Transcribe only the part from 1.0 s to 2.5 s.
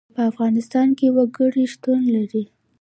وګړي شتون لري.